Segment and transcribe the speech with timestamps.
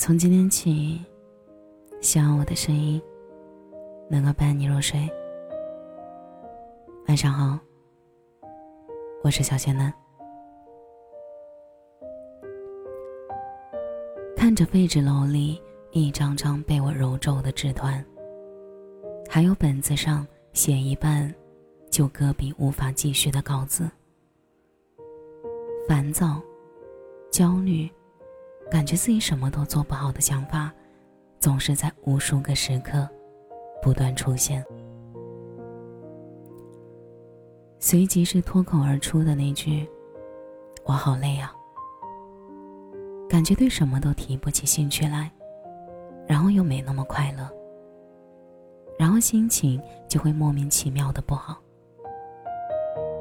[0.00, 1.04] 从今天起，
[2.00, 3.02] 希望我的声音
[4.08, 5.10] 能够伴你入睡。
[7.08, 7.58] 晚上好，
[9.24, 9.92] 我是小仙嫩。
[14.36, 15.60] 看着废纸篓里
[15.90, 18.02] 一张张被我揉皱的纸团，
[19.28, 21.34] 还有本子上写一半
[21.90, 23.90] 就搁笔无法继续的稿子，
[25.88, 26.40] 烦躁、
[27.32, 27.90] 焦虑，
[28.70, 30.72] 感觉自己什么都做不好的想法，
[31.40, 33.08] 总是在无数个时刻
[33.82, 34.64] 不断出现。
[37.78, 39.88] 随即是脱口而出的那句
[40.84, 41.54] ：“我好累啊。”
[43.28, 45.30] 感觉对什么都提不起兴趣来，
[46.26, 47.48] 然后又没那么快乐，
[48.98, 51.58] 然后心情就会莫名其妙的不好。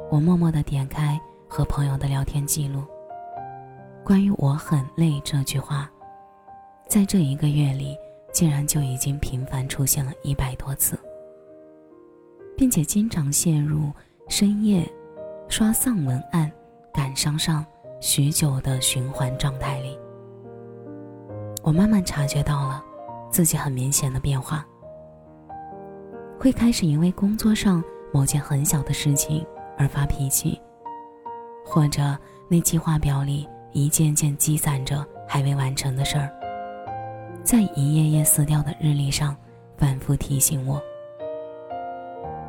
[0.10, 2.84] 我默默的点开和朋友的聊天记录，
[4.08, 5.92] 关于“我很累”这句话，
[6.88, 7.94] 在这一个月里
[8.32, 10.98] 竟然就已经频繁出现了一百多次，
[12.56, 13.92] 并且经常陷入。
[14.30, 14.90] 深夜，
[15.50, 16.50] 刷丧文案，
[16.94, 17.66] 感伤上
[18.02, 19.98] 许久的循环状态里，
[21.64, 22.84] 我慢慢察觉到了
[23.30, 24.66] 自己很明显的变化。
[26.38, 29.46] 会开始因为工作上某件很小的事情
[29.78, 30.58] 而发脾气，
[31.66, 32.18] 或者
[32.50, 36.30] 那计划表里一件件积攒着还未完成的事儿，
[37.44, 39.36] 在一页页撕掉的日历上
[39.78, 40.82] 反复提醒我，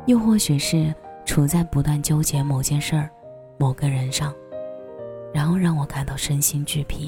[0.05, 0.93] 又或许是。
[1.25, 3.07] 处在不断纠结某件事儿、
[3.59, 4.33] 某个人上，
[5.31, 7.07] 然后让我感到身心俱疲，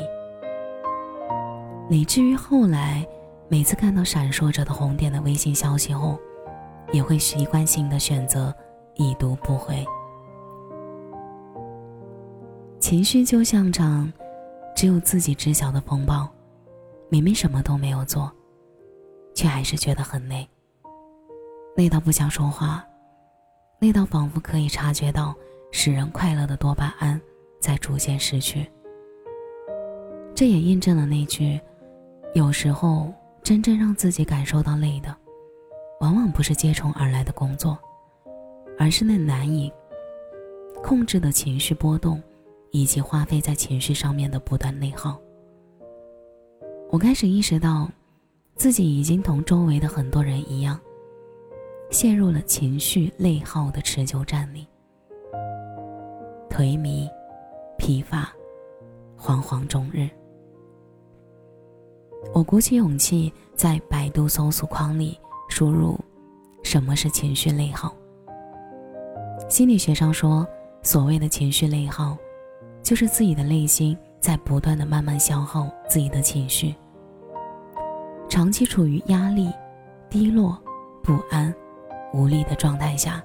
[1.89, 3.03] 以至于后来
[3.47, 6.19] 每次看到闪烁着的红点的微信消息后，
[6.91, 8.53] 也会习惯性的选择
[8.93, 9.83] 已读不回。
[12.91, 14.11] 情绪就像场
[14.75, 16.27] 只有自己知晓的风暴，
[17.07, 18.29] 明明什么都没有做，
[19.33, 20.45] 却还是觉得很累，
[21.77, 22.85] 累到不想说话。
[23.79, 25.33] 累到仿佛可以察觉到
[25.71, 27.19] 使人快乐的多巴胺
[27.61, 28.69] 在逐渐失去。
[30.35, 31.61] 这也印证了那句：
[32.33, 33.09] 有时候
[33.41, 35.15] 真正让自己感受到累的，
[36.01, 37.79] 往往不是接踵而来的工作，
[38.77, 39.71] 而是那难以
[40.83, 42.21] 控制的情绪波动，
[42.71, 45.19] 以及花费在情绪上面的不断内耗。
[46.89, 47.89] 我开始意识到，
[48.55, 50.79] 自己已经同周围的很多人一样。
[51.89, 54.65] 陷入了情绪内耗的持久战里，
[56.49, 57.05] 颓靡、
[57.77, 58.31] 疲乏、
[59.19, 60.09] 惶惶终日。
[62.33, 65.99] 我鼓起勇气在百度搜索框里输入
[66.63, 67.93] “什么是情绪内耗”。
[69.49, 70.47] 心理学上说，
[70.81, 72.17] 所谓的情绪内耗，
[72.83, 76.75] 就是自己的内心在不断的慢慢消耗自己的情绪，
[78.29, 79.51] 长期处于压力、
[80.09, 80.57] 低落、
[81.03, 81.53] 不安。
[82.13, 83.23] 无力的状态下，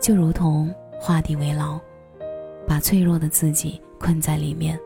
[0.00, 1.78] 就如同画地为牢，
[2.66, 4.80] 把脆弱的自己困在里面。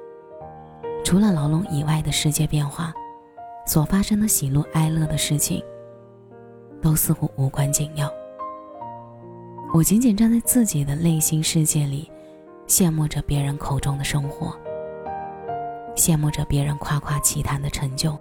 [1.05, 2.93] 除了牢笼以外的世界变化，
[3.69, 5.63] 所发生的喜怒哀乐的事情，
[6.81, 8.13] 都似乎无关紧要。
[9.73, 12.11] 我仅仅站在自己的内心世界里，
[12.73, 14.57] 羡慕着别人口中的生活，
[15.95, 18.19] 羡慕着别人夸夸其谈的成就，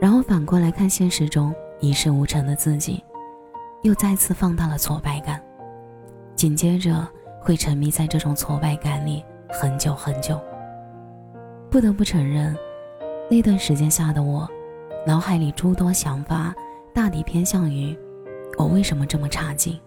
[0.00, 1.54] 然后反过来看现实中。
[1.80, 3.04] 一事无成的自己，
[3.82, 5.40] 又再次放大了挫败感，
[6.34, 7.06] 紧接着
[7.40, 10.40] 会沉迷在这种挫败感里很久很久。
[11.70, 12.56] 不得不承认，
[13.30, 14.48] 那段时间下的我，
[15.06, 16.52] 脑海里诸多想法
[16.92, 17.96] 大抵偏向于：
[18.58, 19.78] 我为什么这么差劲？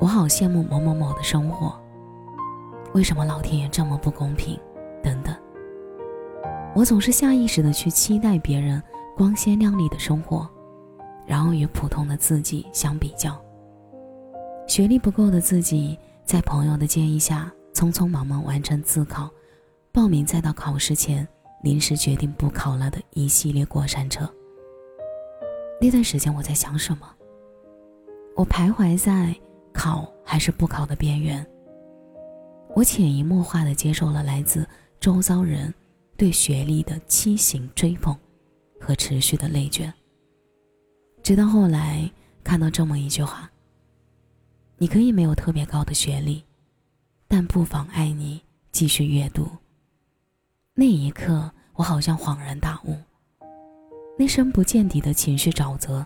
[0.00, 1.76] 我好羡慕某某某的生活，
[2.94, 4.58] 为什么老天爷这么不公平？
[5.02, 5.34] 等等。
[6.74, 8.80] 我总是下意识的去期待别人
[9.16, 10.48] 光鲜亮丽的生活。
[11.26, 13.38] 然后与普通的自己相比较，
[14.66, 19.28] 学历不够的自己，在朋友的建议下，匆匆忙忙完成自考，
[19.92, 21.28] 报名再到考试前
[21.62, 24.26] 临时决定不考了的一系列过山车。
[25.78, 27.06] 那段时间我在想什么？
[28.34, 29.36] 我徘徊在
[29.78, 31.46] 考还是不考的边缘。
[32.74, 34.66] 我潜移默化的接受了来自
[34.98, 35.72] 周遭人
[36.16, 38.16] 对学历的畸形追捧
[38.80, 39.94] 和持续的内卷。
[41.22, 42.10] 直到后来
[42.42, 43.48] 看到这么一句话
[44.78, 46.42] ：“你可以没有特别高的学历，
[47.28, 48.42] 但不妨碍你
[48.72, 49.48] 继续阅读。”
[50.74, 52.96] 那一刻，我好像恍然大悟，
[54.18, 56.04] 那深不见底的情绪沼泽，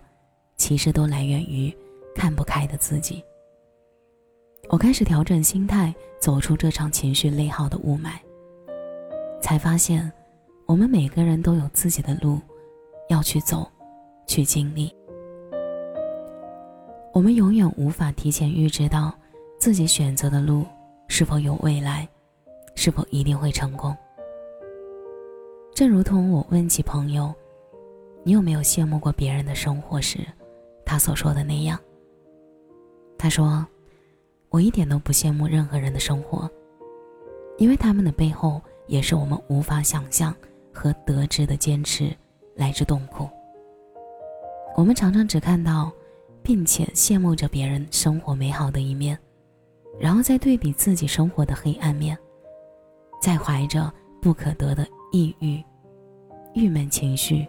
[0.59, 1.75] 其实都来源于
[2.15, 3.25] 看不开的自己。
[4.69, 8.13] 我开始调整心态，走出这场情绪内耗的雾霾，
[9.41, 10.11] 才发现，
[10.67, 12.39] 我们每个人都有自己的路
[13.09, 13.69] 要去走，
[14.27, 14.95] 去经历。
[17.13, 19.13] 我们永远无法提前预知到
[19.59, 20.65] 自己选择的路
[21.09, 22.09] 是否有未来，
[22.75, 23.95] 是否一定会成功。
[25.75, 27.35] 正如同我问起朋友
[28.25, 30.21] ：“你有没有羡慕过别人的生活？”时，
[30.87, 31.79] 他所说的那样。
[33.19, 33.67] 他说
[34.53, 36.49] ：“我一点都不羡慕任何人的生活，
[37.59, 40.33] 因为他们的背后也是我们无法想象
[40.73, 42.15] 和得知的坚持
[42.55, 43.29] 来之痛苦。
[44.77, 45.91] 我们常常只看到。”
[46.45, 49.17] 并且羡慕着别人生活美好的一面，
[49.97, 52.19] 然后再对比自己生活的黑暗面，
[53.21, 53.89] 再怀着
[54.21, 55.63] 不可得的抑郁、
[56.53, 57.47] 郁闷情绪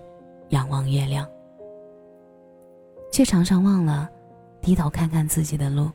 [0.50, 1.28] 仰望月亮，
[3.12, 4.08] 却常常忘了
[4.62, 5.90] 低头看看自己的路。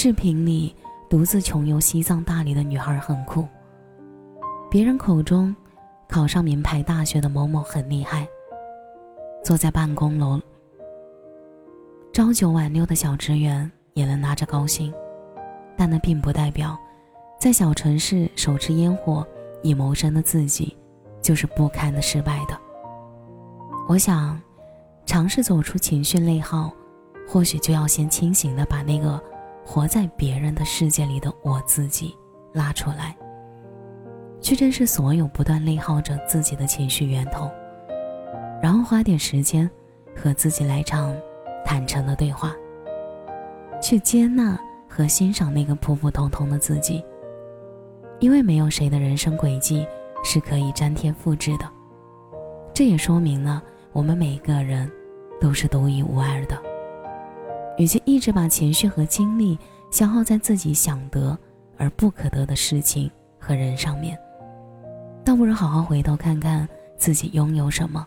[0.00, 0.72] 视频里
[1.10, 3.44] 独自穷游西藏大理的女孩很酷，
[4.70, 5.52] 别人口中
[6.08, 8.24] 考上名牌大学的某某很厉害，
[9.42, 10.40] 坐在办公楼。
[12.12, 14.94] 朝九晚六的小职员也能拿着高薪，
[15.76, 16.78] 但那并不代表，
[17.40, 19.26] 在小城市手持烟火
[19.64, 20.76] 以谋生的自己，
[21.20, 22.56] 就是不堪的失败的。
[23.88, 24.40] 我想，
[25.06, 26.72] 尝试走出情绪内耗，
[27.26, 29.20] 或许就要先清醒的把那个
[29.70, 32.16] 活在别人的世界里的我自己
[32.54, 33.14] 拉出来，
[34.40, 37.50] 去正视所有不断内耗着自己的情绪源头，
[38.62, 39.70] 然后花点时间
[40.16, 41.14] 和自己来场。
[41.66, 42.56] 坦诚的对话，
[43.78, 47.04] 去接纳和欣赏那个普普通通的自己，
[48.20, 49.86] 因为没有谁的人生轨迹
[50.24, 51.68] 是可以粘贴复制的。
[52.72, 53.62] 这也说明了
[53.92, 54.90] 我们每个人
[55.38, 56.58] 都是独一无二的。
[57.78, 59.58] 与其一直把情绪和精力
[59.90, 61.36] 消耗在自己想得
[61.76, 64.18] 而不可得的事情和人上面，
[65.24, 68.06] 倒不如好好回头看看自己拥有什么。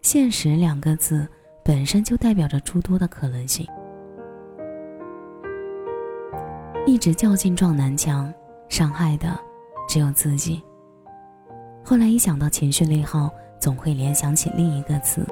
[0.00, 1.28] 现实两个字。
[1.66, 3.66] 本身就代表着诸多的可能性。
[6.86, 8.30] 一直较劲撞南墙，
[8.68, 9.34] 伤害的
[9.88, 10.62] 只有自己。
[11.82, 15.26] 后来一想到情绪内耗，总会联想起另一个词，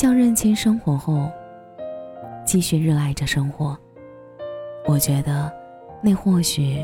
[0.00, 1.30] 叫认清生活后，
[2.42, 3.78] 继续热爱着生活。
[4.86, 5.52] 我觉得，
[6.02, 6.82] 那或许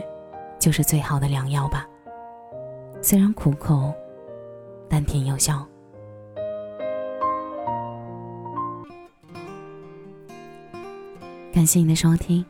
[0.59, 1.89] 就是最好的良药吧。
[3.01, 3.95] 虽然苦口，
[4.87, 5.67] 但挺有效。
[11.55, 12.45] 感谢你的收听，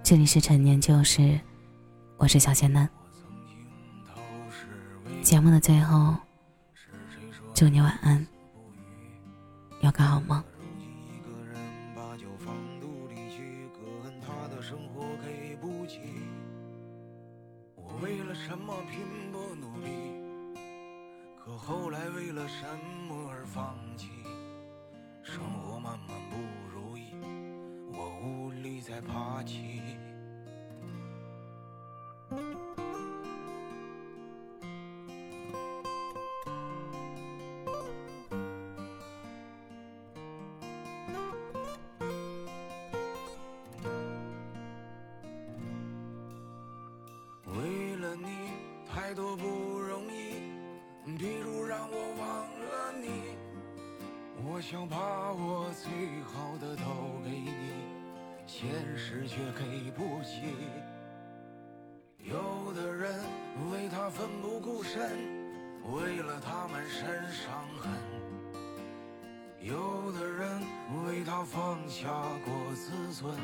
[0.00, 1.40] 这里是陈年旧事，
[2.18, 2.88] 我是小仙嫩。
[5.22, 6.14] 节目的最后，
[7.52, 8.24] 祝你晚安，
[9.86, 10.42] 有个好梦。
[18.02, 19.88] 为了什么拼搏努力？
[21.38, 22.66] 可后来为了什
[23.08, 24.10] 么而放弃？
[25.22, 26.36] 生活慢慢不
[26.68, 27.14] 如意。
[27.92, 29.96] 我无力再爬起。
[54.56, 54.96] 我想把
[55.34, 55.92] 我最
[56.24, 57.52] 好的都给你。
[58.46, 60.44] 现实却给不起。
[62.24, 63.20] 有的人
[63.70, 65.10] 为他奋不顾身，
[65.92, 67.92] 为了他满身伤痕；
[69.60, 70.62] 有的人
[71.04, 72.08] 为他放下
[72.42, 73.36] 过自尊。